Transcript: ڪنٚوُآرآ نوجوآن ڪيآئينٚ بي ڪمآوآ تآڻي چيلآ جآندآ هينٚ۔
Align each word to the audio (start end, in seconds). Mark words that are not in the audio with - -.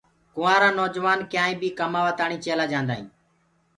ڪنٚوُآرآ 0.35 0.69
نوجوآن 0.79 1.19
ڪيآئينٚ 1.31 1.59
بي 1.61 1.69
ڪمآوآ 1.79 2.11
تآڻي 2.19 2.37
چيلآ 2.45 2.65
جآندآ 2.71 2.93
هينٚ۔ 2.97 3.09